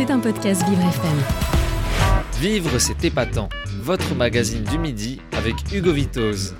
[0.00, 1.18] C'est un podcast Vivre FM.
[2.40, 3.50] Vivre, c'est épatant.
[3.82, 6.54] Votre magazine du midi avec Hugo Vitoz.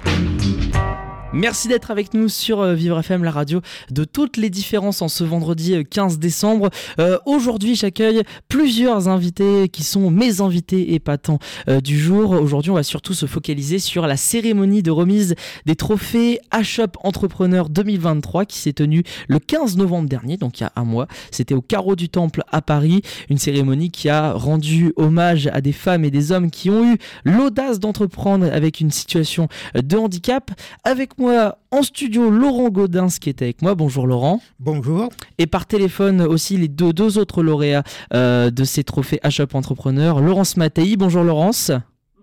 [1.32, 3.60] Merci d'être avec nous sur euh, Vivre FM, la radio
[3.92, 6.70] de toutes les différences en ce vendredi 15 euh, décembre.
[6.98, 11.38] Euh, aujourd'hui, j'accueille plusieurs invités qui sont mes invités épatants
[11.84, 12.32] du jour.
[12.32, 15.36] Aujourd'hui, on va surtout se focaliser sur la cérémonie de remise
[15.66, 20.66] des trophées H-Up Entrepreneur 2023 qui s'est tenue le 15 novembre dernier, donc il y
[20.66, 21.06] a un mois.
[21.30, 23.02] C'était au carreau du Temple à Paris.
[23.28, 26.98] Une cérémonie qui a rendu hommage à des femmes et des hommes qui ont eu
[27.24, 30.50] l'audace d'entreprendre avec une situation de handicap.
[30.82, 33.74] Avec moi en studio Laurent Godin qui est avec moi.
[33.74, 34.40] Bonjour Laurent.
[34.58, 35.10] Bonjour.
[35.38, 37.84] Et par téléphone aussi les deux, deux autres lauréats
[38.14, 40.96] euh, de ces trophées H-Up Entrepreneur, Laurence Mattei.
[40.96, 41.70] Bonjour Laurence.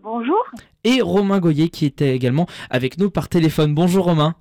[0.03, 0.43] Bonjour.
[0.83, 3.75] Et Romain Goyer qui était également avec nous par téléphone.
[3.75, 4.35] Bonjour Romain.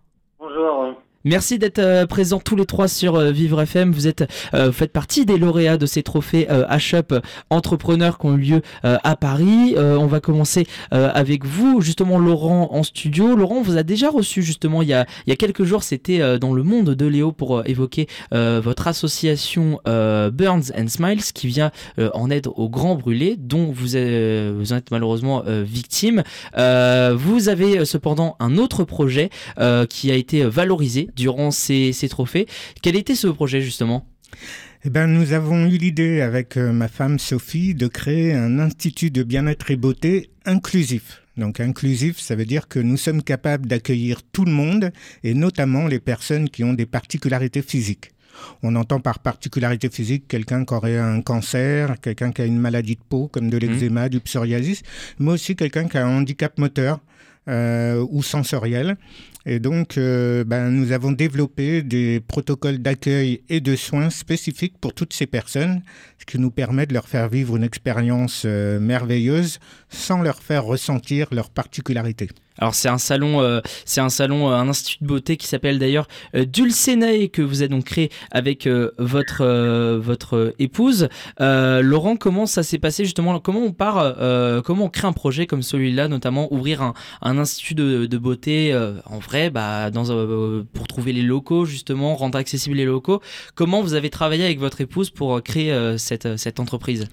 [1.27, 3.91] Merci d'être euh, présents tous les trois sur euh, Vivre FM.
[3.91, 7.13] Vous êtes, euh, faites partie des lauréats de ces trophées H-Up
[7.51, 9.75] entrepreneurs qui ont eu lieu à Paris.
[9.77, 13.35] on va commencer avec vous, justement Laurent en studio.
[13.35, 15.83] Laurent, vous a déjà reçu justement il y a, il y a quelques jours.
[15.83, 21.73] C'était dans le monde de Léo pour évoquer votre association Burns and Smiles qui vient
[21.99, 26.23] en aide aux grands brûlés dont vous êtes, vous êtes malheureusement victime.
[26.55, 29.31] vous avez cependant un autre projet
[29.89, 32.47] qui a été valorisé durant ces, trophées.
[32.83, 34.07] Quel était ce projet justement?
[34.85, 39.11] Eh ben, nous avons eu l'idée avec euh, ma femme Sophie de créer un institut
[39.11, 41.23] de bien-être et beauté inclusif.
[41.37, 44.93] Donc inclusif, ça veut dire que nous sommes capables d'accueillir tout le monde
[45.25, 48.13] et notamment les personnes qui ont des particularités physiques.
[48.63, 52.97] On entend par particularité physique quelqu'un qui aurait un cancer, quelqu'un qui a une maladie
[52.97, 53.61] de peau comme de mmh.
[53.61, 54.83] l'eczéma, du psoriasis,
[55.19, 57.01] mais aussi quelqu'un qui a un handicap moteur
[57.49, 58.97] euh, ou sensoriel.
[59.49, 64.93] Et donc, euh, ben, nous avons développé des protocoles d'accueil et de soins spécifiques pour
[64.93, 65.83] toutes ces personnes,
[66.19, 70.65] ce qui nous permet de leur faire vivre une expérience euh, merveilleuse sans leur faire
[70.65, 72.29] ressentir leurs particularités.
[72.59, 76.09] Alors c'est un salon, euh, c'est un salon, un institut de beauté qui s'appelle d'ailleurs
[76.35, 79.45] Dulcenae que vous avez donc créé avec votre
[79.97, 81.09] votre épouse.
[81.39, 83.39] Laurent, comment ça s'est passé justement?
[83.41, 84.17] Comment on part
[84.65, 86.93] Comment on crée un projet comme celui-là, notamment ouvrir
[87.23, 88.75] un, institut de, de beauté
[89.07, 93.21] en vrai bah, dans, euh, pour trouver les locaux, justement, rendre accessibles les locaux.
[93.55, 97.09] Comment vous avez travaillé avec votre épouse pour euh, créer euh, cette, cette entreprise?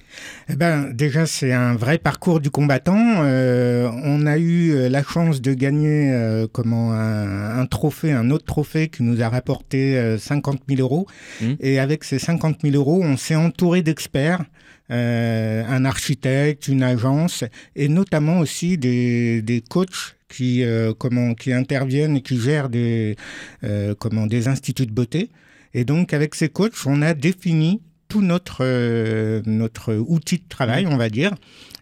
[0.49, 2.93] Eh ben, Déjà, c'est un vrai parcours du combattant.
[2.93, 9.21] on a eu la chance de gagner comment, un, trophée, un autre trophée qui nous
[9.21, 11.07] a rapporté 50 000 euros.
[11.41, 11.53] Mmh.
[11.59, 14.43] Et avec ces 50 000 euros, on s'est entouré d'experts.
[14.89, 17.43] un architecte, une agence
[17.75, 23.15] et notamment aussi des, des coachs qui, euh, comment, qui interviennent et qui gèrent des,
[23.63, 25.29] euh, comment, des instituts de beauté.
[25.73, 30.87] Et donc, avec ces coachs, on a défini tout notre, euh, notre outil de travail,
[30.87, 31.33] on va dire,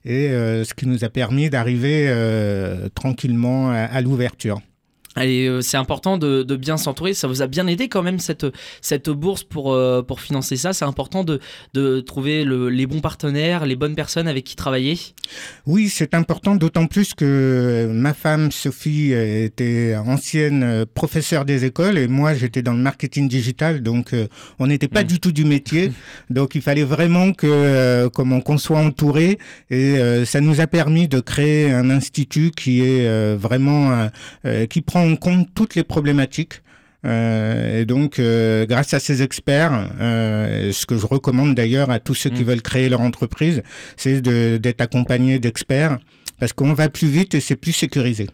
[0.06, 2.12] et ce qui nous a permis d'arriver
[2.96, 4.62] tranquillement à l'ouverture.
[5.18, 7.14] Euh, c'est important de, bien s'entourer.
[7.14, 8.46] Ça vous a bien aidé quand même cette,
[8.82, 10.74] cette bourse pour, euh, pour financer ça.
[10.74, 11.40] C'est important de,
[11.74, 14.98] de trouver les bons partenaires, les bonnes personnes avec qui travailler.
[15.66, 22.08] Oui, c'est important, d'autant plus que ma femme Sophie était ancienne professeure des écoles et
[22.08, 24.28] moi j'étais dans le marketing digital, donc euh,
[24.60, 25.08] on n'était pas mm.
[25.08, 25.92] du tout du métier.
[26.30, 29.38] donc il fallait vraiment que comment qu'on soit entouré
[29.70, 34.10] et ça nous a permis de créer un institut qui est vraiment
[34.70, 36.62] qui prend en compte toutes les problématiques.
[37.06, 42.00] Euh, et donc, euh, grâce à ces experts, euh, ce que je recommande d'ailleurs à
[42.00, 42.48] tous ceux qui mm.
[42.48, 43.64] veulent créer leur entreprise,
[43.98, 45.98] c'est d'être accompagné d'experts
[46.40, 48.28] parce qu'on va plus vite et c'est plus sécurisé.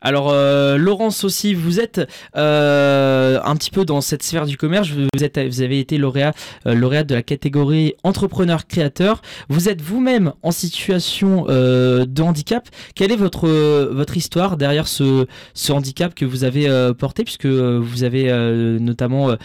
[0.00, 4.88] Alors euh, Laurence aussi, vous êtes euh, un petit peu dans cette sphère du commerce.
[4.88, 6.34] Vous, êtes, vous avez été lauréat,
[6.66, 9.22] euh, de la catégorie entrepreneur créateur.
[9.48, 12.68] Vous êtes vous-même en situation de handicap.
[12.94, 18.04] Quelle est votre votre histoire derrière ce, ce handicap que vous avez porté, puisque vous
[18.04, 18.32] avez
[18.80, 19.36] notamment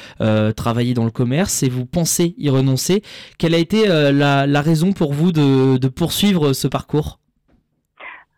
[0.55, 3.03] travaillé dans le commerce et vous pensez y renoncer?
[3.37, 7.19] Quelle a été la, la raison pour vous de poursuivre ce parcours?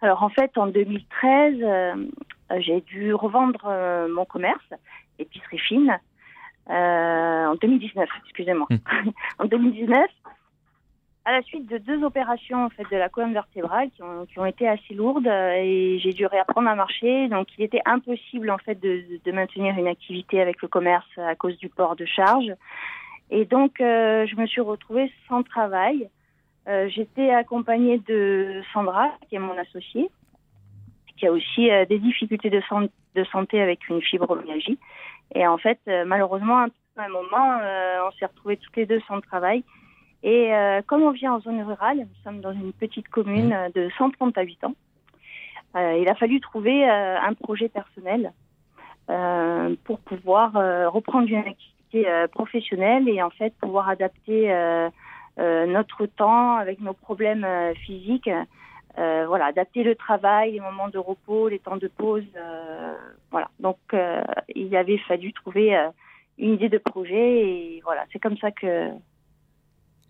[0.02, 1.96] Alors en fait, en 2013, euh,
[2.60, 4.74] j'ai dû revendre euh, mon commerce,
[5.20, 5.98] épicerie fine,
[6.70, 8.68] euh, en 2019, excusez-moi.
[8.70, 9.10] Hmm.
[9.40, 10.06] en 2019,
[11.26, 14.38] à la suite de deux opérations en fait de la colonne vertébrale qui ont, qui
[14.38, 18.60] ont été assez lourdes et j'ai dû réapprendre à marcher, donc il était impossible en
[18.60, 22.54] fait de, de maintenir une activité avec le commerce à cause du port de charge.
[23.32, 26.10] Et donc je me suis retrouvée sans travail.
[26.68, 30.10] Euh, j'étais accompagnée de Sandra, qui est mon associée,
[31.18, 32.62] qui a aussi euh, des difficultés de,
[33.16, 34.80] de, santé avec une fibromyalgie.
[35.36, 36.66] Et en fait, euh, malheureusement,
[36.98, 37.60] à un moment,
[38.08, 39.64] on s'est retrouvés toutes les deux sans travail.
[40.24, 40.50] Et
[40.88, 43.72] comme on vient en zone rurale, nous sommes dans une petite commune mmh.
[43.76, 44.74] de 130 habitants,
[45.76, 48.32] il a fallu trouver un projet personnel
[49.84, 50.54] pour pouvoir
[50.92, 54.50] reprendre une activité professionnelle et en fait pouvoir adapter
[55.38, 57.46] notre temps avec nos problèmes
[57.86, 58.30] physiques
[58.98, 62.24] euh, voilà, adapter le travail, les moments de repos, les temps de pause.
[62.38, 62.96] Euh,
[63.30, 63.50] voilà.
[63.60, 64.22] Donc, euh,
[64.56, 65.76] il avait fallu trouver
[66.38, 68.90] une idée de projet et voilà, c'est comme ça que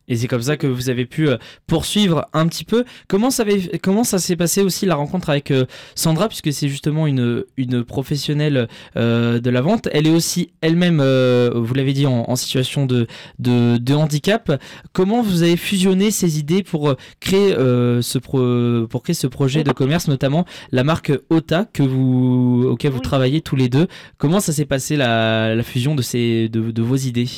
[0.07, 1.37] et c'est comme ça que vous avez pu euh,
[1.67, 2.85] poursuivre un petit peu.
[3.07, 3.43] Comment ça,
[3.81, 5.65] comment ça s'est passé aussi la rencontre avec euh,
[5.95, 8.67] Sandra, puisque c'est justement une, une professionnelle
[8.97, 9.87] euh, de la vente.
[9.91, 13.07] Elle est aussi elle-même, vous l'avez dit, en, situation de,
[13.39, 14.61] de, handicap.
[14.93, 20.07] Comment vous avez fusionné ces idées pour créer, ce, pour créer ce projet de commerce,
[20.07, 23.87] notamment la marque OTA que vous, auquel vous travaillez tous les deux
[24.17, 27.29] Comment ça s'est passé la, la, fusion de, ces, de, de vos idées?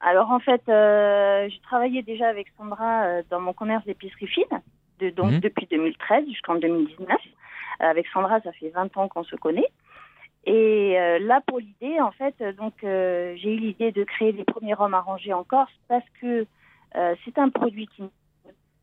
[0.00, 4.62] Alors en fait, euh, j'ai travaillé déjà avec Sandra euh, dans mon commerce d'épicerie fine,
[4.98, 5.40] de, donc mhm.
[5.40, 7.08] depuis 2013 jusqu'en 2019.
[7.10, 9.68] Euh, avec Sandra, ça fait 20 ans qu'on se connaît.
[10.46, 14.94] Et là, pour l'idée, en fait, donc j'ai eu l'idée de créer les premiers rhums
[14.94, 16.46] arrangés en Corse parce que
[16.94, 18.04] c'est un produit qui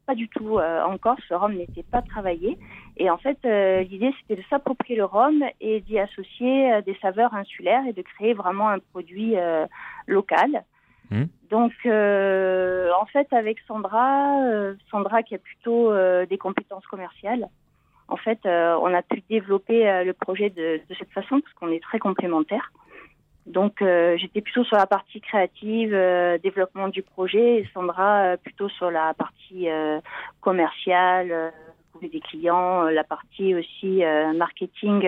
[0.05, 1.23] pas du tout en Corse.
[1.31, 2.59] Le rhum n'était pas travaillé.
[2.97, 3.39] Et en fait,
[3.89, 8.35] l'idée, c'était de s'approprier le rhum et d'y associer des saveurs insulaires et de créer
[8.35, 9.33] vraiment un produit
[10.05, 10.63] local.
[11.09, 11.25] Hmm.
[11.49, 17.47] Donc, euh, en fait, avec Sandra, euh, Sandra qui a plutôt euh, des compétences commerciales,
[18.09, 21.99] en fait, on a pu développer le projet de, cette façon parce qu'on est très
[21.99, 22.71] complémentaires.
[23.45, 23.83] Donc,
[24.15, 25.91] j'étais plutôt sur la partie créative,
[26.41, 29.67] développement du projet, et Sandra plutôt sur la partie
[30.39, 31.51] commerciale,
[32.01, 34.03] des clients, la partie aussi
[34.37, 35.05] marketing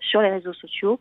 [0.00, 1.00] sur les réseaux sociaux.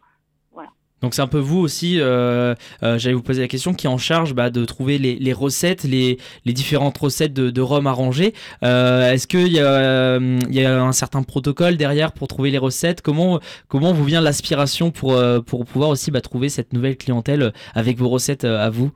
[1.03, 3.89] Donc c'est un peu vous aussi, euh, euh, j'allais vous poser la question, qui est
[3.89, 8.31] en charge bah, de trouver les, recettes, les, différentes recettes de, de rhum arrangé.
[8.63, 13.01] Euh, est-ce qu'il y, y, a un certain protocole derrière pour trouver les recettes?
[13.01, 17.97] Comment, comment vous vient l'aspiration pour, pour pouvoir aussi bah, trouver cette nouvelle clientèle avec
[17.97, 18.91] vos recettes à vous?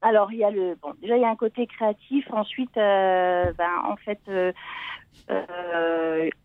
[0.00, 0.94] Alors, il y a le bon.
[1.02, 2.24] Déjà, il y a un côté créatif.
[2.32, 3.54] Ensuite, ben,
[3.86, 4.20] en fait,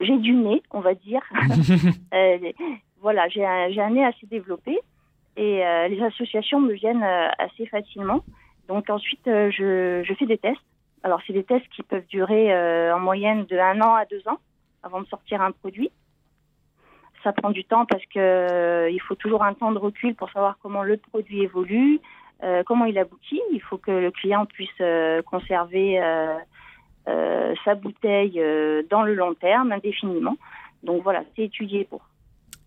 [0.02, 1.22] j'ai du nez, on va dire.
[3.02, 4.80] voilà, j'ai un, nez assez développé
[5.36, 8.24] et euh, les associations me viennent euh, assez facilement.
[8.68, 10.62] Donc ensuite, euh, je, fais des tests.
[11.04, 12.54] Alors c'est des tests qui peuvent durer
[12.94, 14.38] en moyenne de un an à deux ans
[14.84, 15.92] avant de sortir un produit.
[17.24, 20.60] Ça prend du temps parce que il faut toujours un temps de recul pour savoir
[20.62, 22.00] comment le produit évolue,
[22.68, 23.42] comment il aboutit.
[23.52, 24.82] Il faut que le client puisse
[25.26, 26.00] conserver
[27.08, 28.40] sa bouteille
[28.92, 30.38] dans le long terme indéfiniment.
[30.84, 32.11] Donc voilà, c'est étudié pour.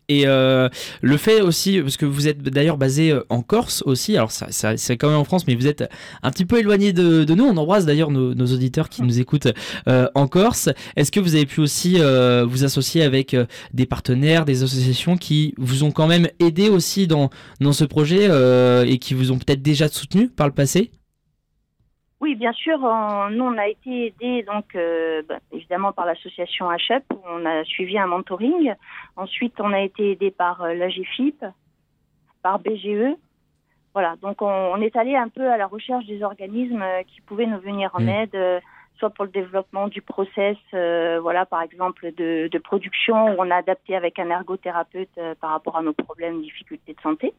[0.09, 0.69] Et euh,
[1.01, 4.49] le fait aussi, parce que vous êtes d'ailleurs basé euh, en Corse aussi, alors ça,
[4.77, 5.85] c'est quand même en France, mais vous êtes
[6.23, 7.45] un petit peu éloigné de, nous.
[7.45, 9.49] On embrasse d'ailleurs nos, auditeurs qui nous écoutent
[9.89, 10.69] euh, en Corse.
[10.97, 13.37] Est-ce que vous avez pu aussi vous associer avec
[13.73, 17.31] des partenaires, des associations qui vous ont quand même aidé aussi dans,
[17.61, 18.29] dans ce projet
[18.87, 20.91] et qui vous ont peut-être déjà soutenu par le passé?
[22.25, 22.79] Oui, bien sûr.
[22.79, 27.05] nous, on a été aidés donc euh, bah, évidemment par l'association HEP.
[27.13, 28.75] Où on a suivi un mentoring.
[29.17, 31.45] Ensuite, on a été aidé par euh, l'AGFIP,
[32.43, 33.15] par BGE.
[33.93, 34.17] Voilà.
[34.23, 37.61] Donc, on, est allé un peu à la recherche des organismes euh, qui pouvaient nous
[37.61, 38.09] venir en mmh.
[38.09, 38.63] aide,
[38.97, 43.57] soit pour le développement du process, voilà, par exemple de, de, production, où on a
[43.57, 47.35] adapté avec un ergothérapeute par rapport à nos problèmes, difficultés de santé.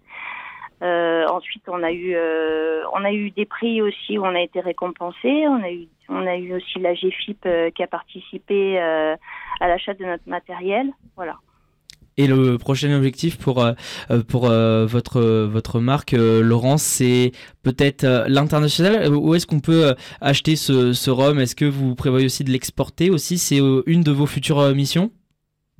[0.81, 4.41] Euh, ensuite, on a eu, euh, on a eu des prix aussi où on a
[4.41, 5.47] été récompensé.
[5.47, 9.93] On a eu, on a eu aussi la GFIP euh, qui a participé à l'achat
[9.93, 10.87] de notre matériel.
[11.15, 11.37] Voilà.
[12.17, 13.65] Et le prochain objectif pour
[14.29, 19.13] pour votre votre marque, Laurence, c'est peut-être l'international.
[19.13, 21.39] Où est-ce qu'on peut acheter ce, ce rhum?
[21.39, 23.37] Est-ce que vous prévoyez aussi de l'exporter aussi?
[23.37, 25.11] C'est une de vos futures missions?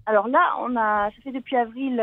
[0.08, 1.96] Alors là, on a, ça fait depuis avril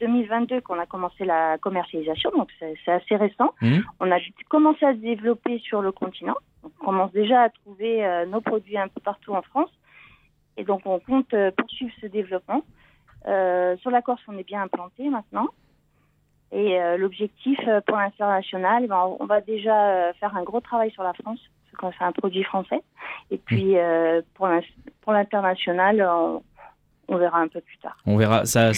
[0.00, 3.54] 2022 euh, qu'on a commencé la commercialisation, donc c'est assez récent.
[3.62, 3.78] Mmh.
[4.00, 6.36] On a commencé à se développer sur le continent.
[6.64, 9.70] On commence déjà à trouver euh, nos produits un peu partout en France.
[10.58, 12.62] Et donc on compte euh, poursuivre ce développement.
[13.24, 15.48] sur la Corse, on est bien implanté maintenant.
[16.52, 21.12] Et l'objectif pour l'international, eh ben, on va déjà faire un gros travail sur la
[21.12, 22.82] France, parce qu'on fait un produit français.
[23.32, 24.22] Et puis mmh.
[25.02, 26.42] pour l'international, on
[27.08, 27.96] on verra un peu plus tard.
[28.06, 28.44] On verra.
[28.46, 28.72] Ça,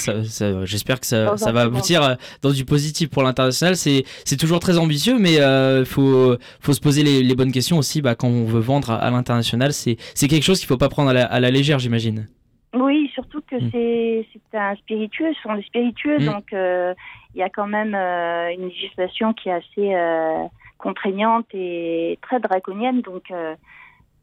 [0.64, 3.76] J'espère que ça, va aboutir euh, dans du positif pour l'international.
[3.76, 4.04] C'est
[4.38, 8.02] toujours très ambitieux, mais il euh, faut, faut se poser les, bonnes questions aussi.
[8.02, 9.96] Bah, quand on veut vendre à, l'international, c'est
[10.28, 12.26] quelque chose qu'il ne faut pas prendre à la, légère, j'imagine.
[12.74, 13.70] Oui, surtout que mm.
[13.72, 16.24] c'est un spiritueux, ce sont des spiritueux, mm.
[16.26, 16.92] donc euh,
[17.34, 23.00] il y a quand même une législation qui est assez contraignante et très draconienne.
[23.00, 23.32] Donc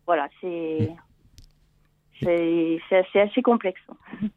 [0.05, 0.91] voilà, c'est
[2.21, 3.81] c'est assez, assez, complexe.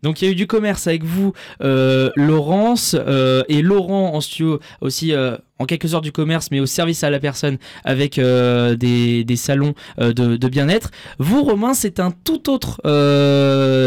[0.02, 1.32] Donc il y a eu du commerce avec vous,
[1.62, 6.61] euh, Laurence, euh, et Laurent en studio aussi euh, en quelque sorte du commerce, mais
[6.61, 10.92] au service à la personne avec des, des, salons de, bien-être.
[11.18, 12.80] Vous, Romain, c'est un tout autre,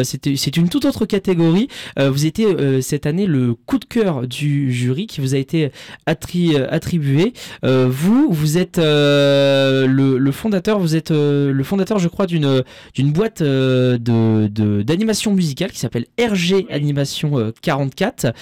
[0.03, 1.69] c'est une toute autre catégorie.
[1.97, 5.71] Vous étiez cette année le coup de cœur du jury qui vous a été
[6.05, 7.31] attri, attribué.
[7.63, 14.83] vous, vous êtes le, fondateur, vous êtes le fondateur, je crois, d'une d'une boîte de
[14.83, 18.33] d'animation musicale qui s'appelle RG Animation 44.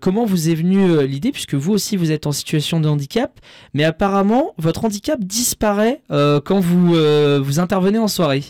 [0.00, 3.32] comment vous est venue l'idée, puisque vous aussi vous êtes en situation de handicap,
[3.74, 8.42] mais apparemment votre handicap disparaît euh, quand vous, euh, vous intervenez en soirée?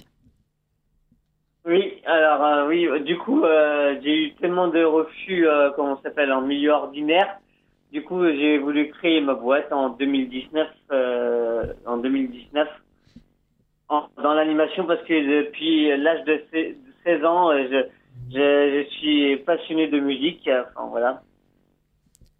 [1.64, 3.42] Oui, alors euh, oui, du coup
[4.02, 7.38] j'ai eu tellement de refus, comment s'appelle, en milieu ordinaire.
[7.92, 10.68] Du coup j'ai voulu créer ma boîte en 2019,
[11.86, 12.68] en 2019,
[13.90, 16.42] dans l'animation parce que depuis l'âge de
[17.04, 17.86] 16 ans, je,
[18.32, 20.48] je, suis passionné de musique.
[20.90, 21.22] Voilà.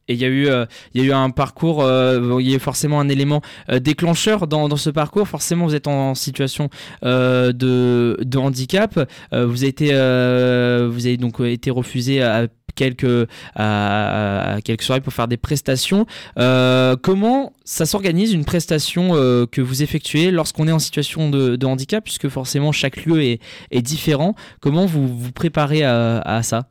[0.09, 2.55] Et il y a eu, euh, il y a eu un parcours, euh, il y
[2.55, 5.27] a forcément un élément euh, déclencheur dans, ce parcours.
[5.27, 6.71] Forcément, vous êtes en, situation
[7.03, 8.95] de, handicap.
[9.33, 15.37] vous avez vous avez donc été refusé à quelques, à, quelques soirées pour faire des
[15.37, 16.07] prestations.
[16.37, 19.11] comment ça s'organise une prestation
[19.51, 23.41] que vous effectuez lorsqu'on est en situation de, de, handicap, puisque forcément chaque lieu est,
[23.71, 24.35] est différent?
[24.61, 26.69] Comment vous vous préparez à, à ça?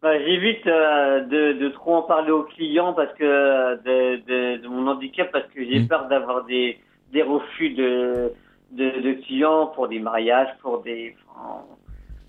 [0.00, 4.68] Bah, J'évite euh, de, de, trop en parler aux clients parce que de, de, de
[4.68, 5.88] mon handicap parce que j'ai mmh.
[5.88, 6.78] peur d'avoir des,
[7.12, 8.32] des refus de,
[8.70, 11.16] de, de, clients pour des mariages, pour des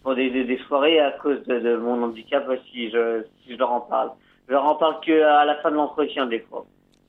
[0.04, 3.82] pour des, des, soirées à cause de, mon handicap si je si je leur en
[3.82, 4.12] parle.
[4.48, 6.66] Je leur en parle que à la fin de l'entretien des fois.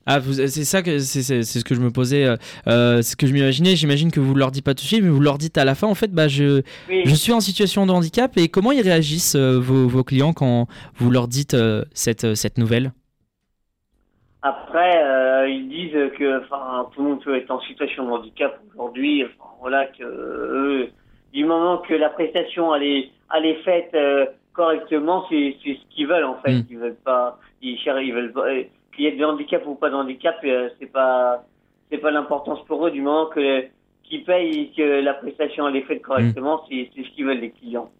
[0.06, 3.32] Ah, c'est ça que c'est ce que je me posais, euh, euh, ce que je
[3.32, 3.76] m'imaginais.
[3.76, 5.74] J'imagine que vous leur dites pas tout de suite, mais vous leur dites à la
[5.74, 5.86] fin.
[5.86, 9.58] En fait, bah je je suis en situation de handicap et comment ils réagissent euh,
[9.60, 10.66] vos, vos, clients quand
[10.96, 11.56] vous leur dites
[11.92, 12.92] cette cette nouvelle?
[14.42, 19.24] Après, ils disent que enfin tout le monde peut être en situation de handicap aujourd'hui.
[19.60, 20.88] Voilà que
[21.32, 23.94] du moment que la prestation elle est elle est faite
[24.52, 26.52] correctement, c'est c'est ce qu'ils veulent en fait.
[26.52, 26.66] Hmm.
[26.70, 28.46] Ils veulent pas, ils, ils veulent pas
[28.94, 31.44] qu'il y ait de handicap ou pas de handicap, euh, c'est pas
[31.90, 33.64] c'est pas l'importance pour eux du moment que
[34.04, 36.88] qu'ils payent et que la prestation elle est faite correctement, mm.
[36.94, 37.90] c'est ce qu'ils veulent les clients.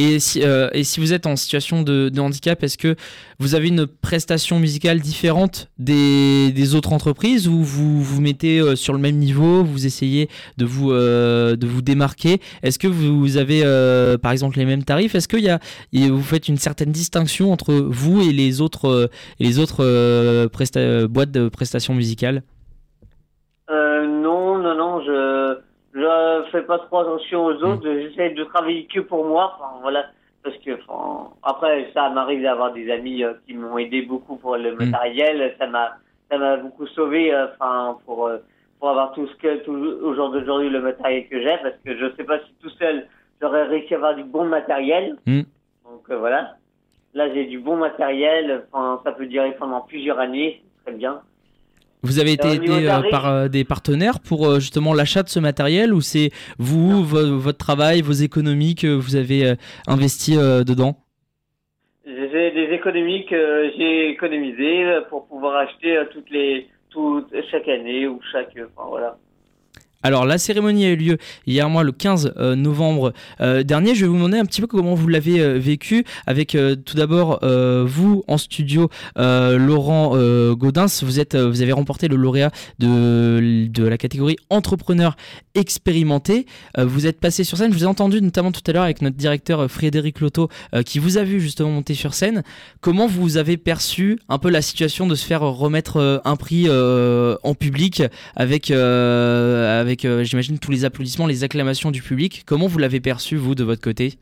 [0.00, 2.94] Et si, euh, et si vous êtes en situation de, handicap, est-ce que
[3.40, 8.92] vous avez une prestation musicale différente des, autres entreprises ou vous vous mettez euh, sur
[8.92, 12.40] le même niveau, vous essayez de vous, euh, de vous démarquer?
[12.62, 13.62] Est-ce que vous avez
[14.22, 15.16] par exemple les mêmes tarifs?
[15.16, 15.58] Est-ce que y a,
[15.92, 21.48] vous faites une certaine distinction entre vous et les autres, et les autres boîtes de
[21.48, 22.44] prestations musicales
[23.68, 25.58] Non, non, non, je
[26.48, 28.00] je fais pas trop attention aux autres, mm.
[28.00, 30.06] j'essaie de travailler que pour moi, enfin, voilà,
[30.42, 34.56] parce que enfin, après ça m'arrive d'avoir des amis euh, qui m'ont aidé beaucoup pour
[34.56, 34.76] le mm.
[34.76, 35.96] matériel, ça m'a
[36.30, 38.38] ça m'a beaucoup sauvé, euh, enfin pour euh,
[38.78, 41.96] pour avoir tout ce que tout au jour d'aujourd'hui le matériel que j'ai, parce que
[41.96, 43.06] je sais pas si tout seul
[43.40, 45.42] j'aurais réussi à avoir du bon matériel, mm.
[45.84, 46.54] donc voilà.
[47.14, 51.22] Là j'ai du bon matériel, enfin ça peut durer pendant plusieurs années, très bien.
[52.02, 55.40] Vous avez été aidé euh, par euh, des partenaires pour euh, justement l'achat de ce
[55.40, 59.54] matériel ou c'est vous, votre travail, vos économies que vous avez
[59.86, 60.96] investi dedans?
[62.06, 68.20] J'ai des économies que j'ai économisées pour pouvoir acheter toutes les, toutes, chaque année ou
[68.32, 68.52] chaque.
[68.56, 69.18] Enfin, voilà.
[70.04, 73.96] Alors la cérémonie a eu lieu hier mois le 15 euh, novembre euh, dernier.
[73.96, 77.40] Je vais vous demander un petit peu comment vous l'avez euh, vécu avec tout d'abord
[77.42, 80.16] vous en studio Laurent
[80.52, 81.02] Gaudens.
[81.02, 85.16] Vous êtes vous avez remporté le lauréat de, la catégorie entrepreneur
[85.54, 86.46] expérimenté.
[86.78, 87.72] vous êtes passé sur scène.
[87.72, 90.48] Je vous ai entendu notamment tout à l'heure avec notre directeur Frédéric Loto
[90.84, 92.42] qui vous a vu justement monter sur scène.
[92.80, 97.54] Comment vous avez perçu un peu la situation de se faire remettre un prix en
[97.54, 98.02] public
[98.36, 98.70] avec
[99.88, 102.42] avec, euh, j'imagine, tous les applaudissements, les acclamations du public.
[102.46, 104.18] Comment vous l'avez perçu, vous, de votre côté?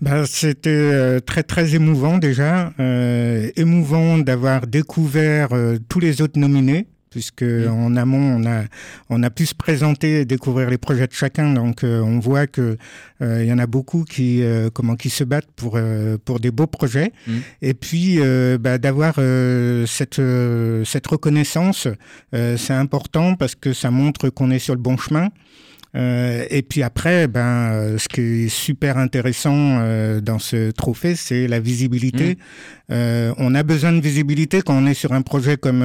[0.00, 5.48] Bah, C'était euh, très très émouvant déjà, euh, émouvant d'avoir découvert
[5.88, 7.70] tous les autres nominés puisque mmh.
[7.70, 8.64] en amont on a
[9.08, 12.76] on a pu se présenter et découvrir les projets de chacun donc on voit que
[13.22, 14.42] il y en a beaucoup qui
[14.74, 15.80] comment qui se battent pour
[16.26, 17.32] pour des beaux projets mmh.
[17.62, 18.18] et puis
[18.60, 19.14] bah, d'avoir
[19.86, 20.20] cette
[20.84, 21.88] cette reconnaissance
[22.32, 25.30] c'est important parce que ça montre qu'on est sur le bon chemin
[25.94, 31.14] euh, et puis après, ben, euh, ce qui est super intéressant euh, dans ce trophée,
[31.14, 32.36] c'est la visibilité.
[32.92, 35.84] Euh, on a besoin de visibilité quand on est sur un projet comme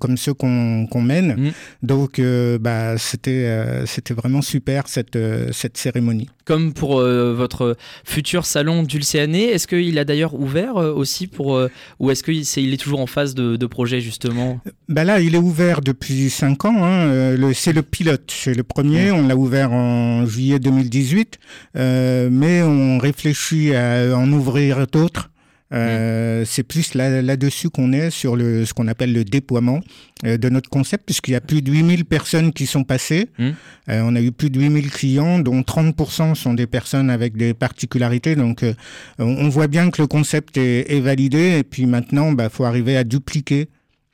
[0.00, 1.34] comme ceux qu'on mène.
[1.36, 1.50] Mm.
[1.82, 2.20] Donc,
[2.60, 5.18] bah, c'était c'était vraiment super cette
[5.52, 6.28] cette cérémonie.
[6.44, 11.60] Comme pour votre futur salon d'Ulcéané, est-ce qu'il a d'ailleurs ouvert aussi pour
[12.00, 14.60] ou est-ce qu'il est, il est toujours en phase de, de projet justement?
[14.88, 16.84] Bah là, il est ouvert depuis cinq ans.
[16.84, 17.52] Hein.
[17.54, 19.12] c'est le pilote, c'est le premier.
[19.12, 19.14] Mm.
[19.14, 21.38] On l'a ouvert en juillet 2018,
[21.74, 25.30] mais on réfléchit à en ouvrir d'autres.
[25.72, 29.80] Euh, c'est plus là-dessus qu'on est sur le, ce qu'on appelle le déploiement
[30.24, 33.28] euh, de notre concept, puisqu'il y a plus de 8000 personnes qui sont passées.
[33.38, 33.50] Mmh.
[33.88, 37.54] Euh, on a eu plus de 8000 clients, dont 30% sont des personnes avec des
[37.54, 38.34] particularités.
[38.34, 38.64] Donc,
[39.18, 41.58] on voit bien que le concept est, est validé.
[41.58, 43.68] Et puis maintenant, il bah, faut arriver à dupliquer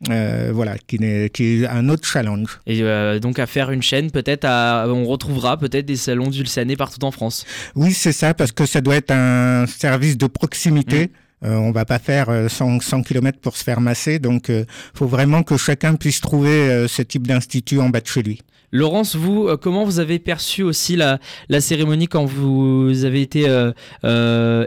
[0.04, 2.60] voilà, qui est, qui est, un autre challenge.
[2.66, 2.82] Et
[3.20, 7.44] donc à faire une chaîne, peut-être, on retrouvera peut-être des salons d'Ulsané partout en France.
[7.74, 11.06] Oui, c'est ça, parce que ça doit être un service de proximité.
[11.06, 11.10] Mmh.
[11.44, 14.64] Euh, on va pas faire 100, 100 km pour se faire masser, donc il euh,
[14.94, 18.40] faut vraiment que chacun puisse trouver euh, ce type d'institut en bas de chez lui.
[18.76, 21.18] Laurence, vous, comment vous avez perçu aussi la,
[21.60, 23.46] cérémonie quand vous avez été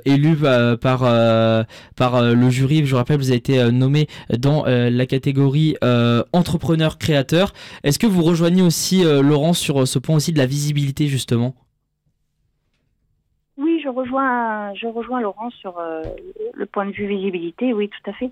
[0.06, 0.36] élu
[0.82, 1.04] par,
[2.22, 2.86] le jury?
[2.86, 5.76] Je vous rappelle, vous avez été nommé dans la catégorie
[6.34, 7.54] entrepreneur-créateur.
[7.84, 11.56] Est-ce que vous rejoignez aussi Laurence sur ce point aussi de la visibilité justement?
[13.90, 16.04] Je rejoins, je rejoins Laurent sur euh,
[16.54, 17.74] le point de vue visibilité.
[17.74, 18.30] Oui, tout à fait.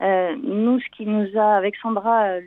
[0.00, 2.40] Euh, nous, ce qui nous a, avec Sandra, euh,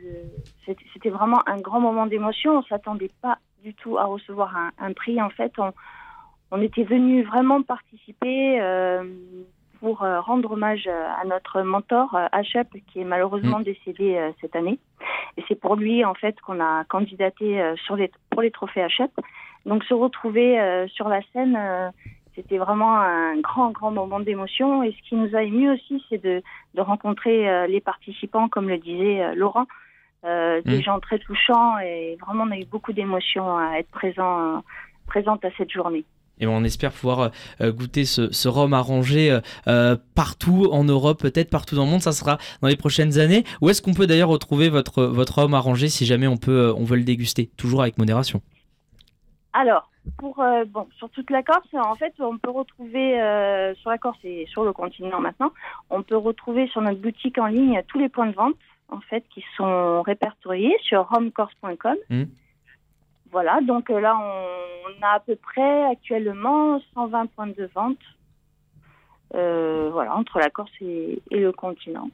[0.66, 2.58] c'était vraiment un grand moment d'émotion.
[2.58, 5.20] On s'attendait pas du tout à recevoir un, prix.
[5.20, 5.52] En fait,
[6.50, 8.60] on, était venu vraiment participer
[9.80, 13.64] pour rendre hommage à notre mentor, Hachep, qui est malheureusement mmh.
[13.64, 14.80] décédé cette année.
[15.36, 19.12] Et c'est pour lui, en fait, qu'on a candidaté sur les, pour les trophées Hachep.
[19.64, 21.56] Donc, se retrouver sur la scène
[22.34, 24.82] c'était vraiment un grand, grand moment d'émotion.
[24.82, 26.42] Et ce qui nous a ému aussi, c'est de,
[26.74, 29.66] de, rencontrer euh, les participants, comme le disait euh, Laurent,
[30.24, 30.82] euh, des mm.
[30.82, 31.78] gens très touchants.
[31.80, 34.62] Et vraiment, on a eu beaucoup d'émotions à être présent,
[35.06, 36.04] présente à cette journée.
[36.40, 39.38] Et on espère pouvoir goûter ce, ce rhum arrangé
[40.16, 42.00] partout en Europe, peut-être partout dans le monde.
[42.00, 43.44] Ça sera dans les prochaines années.
[43.60, 46.84] Où est-ce qu'on peut d'ailleurs retrouver votre, votre rhum arrangé si jamais on, peut, on
[46.84, 48.40] veut le déguster Toujours avec modération?
[49.52, 53.90] Alors, pour euh, bon sur toute la Corse, en fait, on peut retrouver euh, sur
[53.90, 55.52] la Corse et sur le continent maintenant,
[55.90, 58.56] on peut retrouver sur notre boutique en ligne tous les points de vente
[58.88, 61.96] en fait qui sont répertoriés sur homecorse.com.
[62.10, 62.22] Mmh.
[63.30, 67.98] Voilà, donc euh, là on, a à peu près actuellement 120 points de vente.
[69.32, 72.08] voilà, entre la Corse et le continent.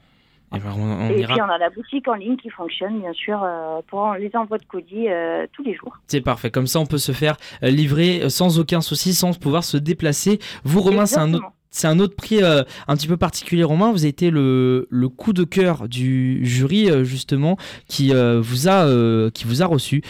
[0.55, 4.15] Et, ben, puis on a la boutique en ligne qui fonctionne bien sûr euh, pour
[4.15, 5.99] les envois de colis euh, tous les jours.
[6.07, 9.63] C'est parfait, comme ça on peut se faire euh, livrer sans aucun souci, sans pouvoir
[9.63, 10.39] se déplacer.
[10.65, 13.93] Vous Romain, c'est un autre c'est un autre prix un petit peu particulier, Romain.
[13.93, 17.57] Vous avez été le, le coup de cœur du jury, justement,
[17.89, 20.03] qui, vous a, qui vous a reçu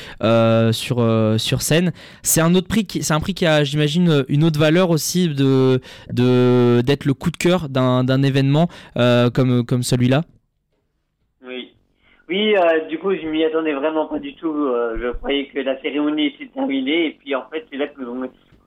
[0.73, 1.93] sur, sur scène.
[2.23, 5.81] C'est un autre prix, c'est un prix qui a, j'imagine, une autre valeur aussi de,
[6.13, 10.23] de, d'être le coup de cœur d'un, d'un événement comme, comme celui-là.
[12.29, 14.53] Oui, euh, du coup, je m'y attendais vraiment pas du tout.
[14.53, 17.07] Euh, je croyais que la cérémonie était terminée.
[17.07, 18.03] Et puis, en fait, c'est là que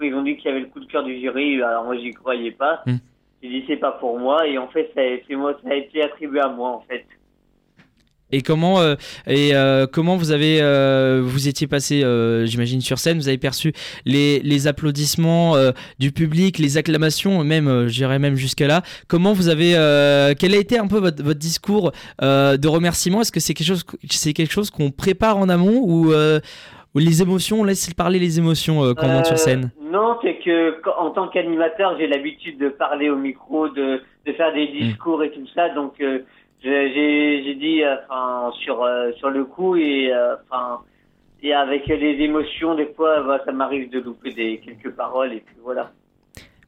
[0.07, 1.61] ils ont dit qu'il y avait le coup de cœur du jury.
[1.61, 2.81] Alors, moi, j'y croyais pas.
[2.85, 2.97] Hmm.
[3.41, 4.47] J'ai dit, c'est pas pour moi.
[4.47, 5.01] Et en fait, ça
[5.35, 7.05] moi, ça a été attribué à moi, en fait.
[8.31, 8.95] Et comment euh,
[9.27, 12.03] et euh, comment vous avez euh, vous étiez passé
[12.45, 13.17] j'imagine sur scène?
[13.17, 13.73] Vous avez perçu
[14.05, 15.55] les, les applaudissements
[15.99, 19.71] du public les acclamations même j'irais même jusqu'à là comment vous avez
[20.39, 23.21] quel a été un peu votre, votre discours de remerciement?
[23.21, 26.13] Est-ce que c'est quelque chose c'est quelque chose qu'on prépare en amont ou
[26.93, 30.35] ou les émotions on laisse parler les émotions quand on monte sur scène non c'est
[30.39, 34.71] que en tant qu'animateur j'ai l'habitude de parler au micro de, de faire des mmh.
[34.71, 36.01] discours et tout ça donc
[36.63, 40.81] j'ai dit euh, enfin sur euh, sur le coup et euh, enfin
[41.41, 45.39] et avec les émotions des fois bah, ça m'arrive de louper des quelques paroles et
[45.39, 45.91] puis voilà.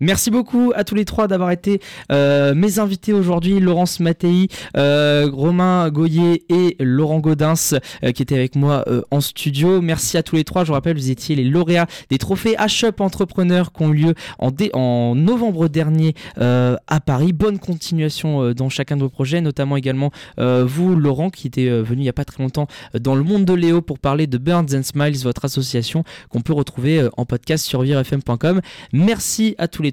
[0.03, 1.79] Merci beaucoup à tous les trois d'avoir été
[2.11, 8.35] euh, mes invités aujourd'hui, Laurence Mattei, euh, Romain Goyer et Laurent Gaudens euh, qui étaient
[8.35, 9.79] avec moi en studio.
[9.79, 10.65] Merci à tous les trois.
[10.65, 14.13] Je vous rappelle, vous étiez les lauréats des trophées H-Up Entrepreneurs qui ont eu lieu
[14.39, 17.31] en, novembre dernier à Paris.
[17.31, 22.03] Bonne continuation dans chacun de vos projets, notamment également vous, Laurent, qui était venu il
[22.03, 22.67] n'y a pas très longtemps
[22.99, 26.53] dans le monde de Léo pour parler de Burns and Smiles, votre association qu'on peut
[26.53, 28.59] retrouver en podcast sur virefm.com.
[28.91, 29.92] Merci à tous les